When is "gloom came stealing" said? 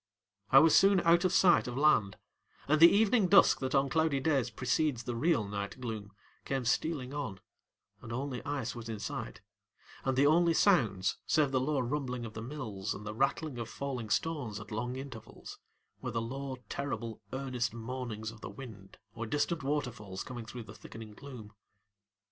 5.79-7.13